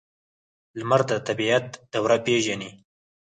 لمر 0.79 1.01
د 1.09 1.11
طبیعت 1.27 1.65
دوره 1.93 2.17
پیژني. 2.25 2.71